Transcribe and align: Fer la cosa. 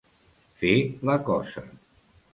Fer 0.61 0.71
la 1.11 1.19
cosa. 1.31 1.67